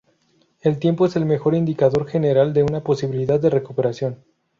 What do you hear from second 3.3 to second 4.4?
de recuperación.